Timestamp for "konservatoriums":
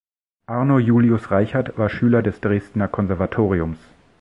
2.87-3.77